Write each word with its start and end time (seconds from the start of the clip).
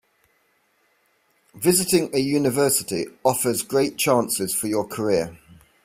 Visiting 1.53 2.09
a 2.11 2.17
university 2.17 3.05
offers 3.23 3.61
great 3.61 3.97
chances 3.97 4.51
for 4.51 4.65
your 4.65 4.87
career. 4.87 5.37